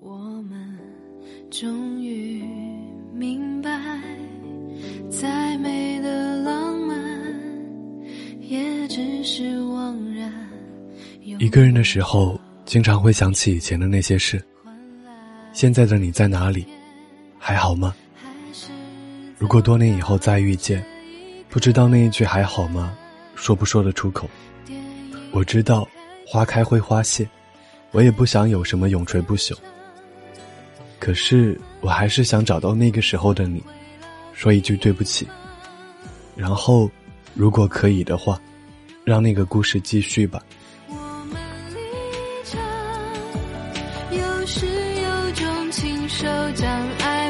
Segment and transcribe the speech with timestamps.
[0.00, 0.78] 我们
[1.50, 2.42] 终于
[3.12, 3.70] 明白，
[5.10, 6.96] 再美的浪漫
[8.40, 10.32] 也只是枉然。
[11.38, 14.42] 一个人的时候，经常会想起以前的那些事。
[15.52, 16.66] 现在的你在哪里？
[17.38, 17.94] 还好吗？
[19.38, 20.84] 如果多年以后再遇见，
[21.48, 22.96] 不知道那一句“还好吗”，
[23.34, 24.28] 说不说得出口？
[25.32, 25.86] 我知道，
[26.26, 27.28] 花开会花谢，
[27.94, 29.56] 我也不想有什么永垂不朽。
[30.98, 33.62] 可是，我还是想找到那个时候的你，
[34.32, 35.28] 说一句对不起。
[36.34, 36.90] 然后，
[37.34, 38.40] 如果可以的话，
[39.04, 40.42] 让那个故事继续吧。
[40.88, 40.94] 我
[41.30, 41.40] 们
[41.70, 41.78] 离
[42.42, 42.60] 场，
[44.10, 46.26] 有始有终，亲手
[46.56, 46.68] 将
[46.98, 47.23] 爱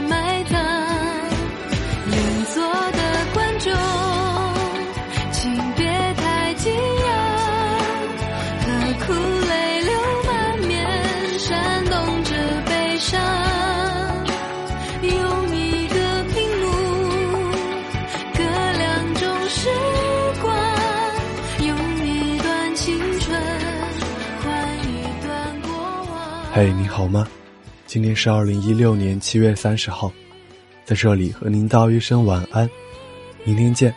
[26.55, 26.65] 往。
[26.65, 27.27] 嘿，你好吗？
[27.85, 30.13] 今天是二零一六年七月三十号，
[30.85, 32.71] 在这里和您道一声晚安，
[33.45, 33.93] 明天见。